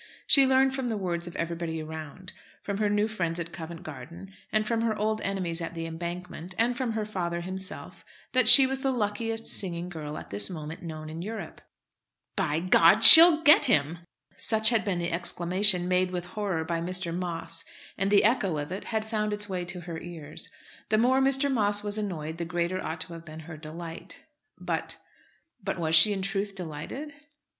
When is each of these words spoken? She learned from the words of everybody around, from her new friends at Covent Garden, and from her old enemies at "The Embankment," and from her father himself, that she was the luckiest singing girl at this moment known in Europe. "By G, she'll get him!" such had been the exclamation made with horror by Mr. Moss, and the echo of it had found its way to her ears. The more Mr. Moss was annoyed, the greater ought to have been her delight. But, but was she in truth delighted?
She 0.25 0.47
learned 0.47 0.73
from 0.73 0.87
the 0.87 0.97
words 0.97 1.27
of 1.27 1.35
everybody 1.35 1.79
around, 1.79 2.33
from 2.63 2.79
her 2.79 2.89
new 2.89 3.07
friends 3.07 3.39
at 3.39 3.51
Covent 3.53 3.83
Garden, 3.83 4.33
and 4.51 4.65
from 4.65 4.81
her 4.81 4.97
old 4.97 5.21
enemies 5.21 5.61
at 5.61 5.75
"The 5.75 5.85
Embankment," 5.85 6.55
and 6.57 6.75
from 6.75 6.93
her 6.93 7.05
father 7.05 7.41
himself, 7.41 8.03
that 8.31 8.47
she 8.49 8.65
was 8.65 8.79
the 8.79 8.91
luckiest 8.91 9.45
singing 9.45 9.89
girl 9.89 10.17
at 10.17 10.31
this 10.31 10.49
moment 10.49 10.81
known 10.81 11.07
in 11.07 11.21
Europe. 11.21 11.61
"By 12.35 12.61
G, 12.61 12.79
she'll 13.01 13.43
get 13.43 13.65
him!" 13.65 13.99
such 14.35 14.69
had 14.71 14.83
been 14.83 14.97
the 14.97 15.11
exclamation 15.11 15.87
made 15.87 16.09
with 16.09 16.25
horror 16.29 16.65
by 16.65 16.81
Mr. 16.81 17.15
Moss, 17.15 17.63
and 17.95 18.09
the 18.09 18.23
echo 18.23 18.57
of 18.57 18.71
it 18.71 18.85
had 18.85 19.05
found 19.05 19.33
its 19.33 19.47
way 19.47 19.65
to 19.65 19.81
her 19.81 19.99
ears. 19.99 20.49
The 20.89 20.97
more 20.97 21.21
Mr. 21.21 21.53
Moss 21.53 21.83
was 21.83 21.99
annoyed, 21.99 22.39
the 22.39 22.45
greater 22.45 22.83
ought 22.83 23.01
to 23.01 23.13
have 23.13 23.23
been 23.25 23.41
her 23.41 23.55
delight. 23.55 24.23
But, 24.57 24.97
but 25.63 25.77
was 25.77 25.93
she 25.93 26.11
in 26.11 26.23
truth 26.23 26.55
delighted? 26.55 27.13